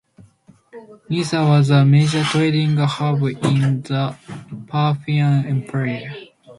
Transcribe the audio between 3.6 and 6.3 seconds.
the Parthian Empire.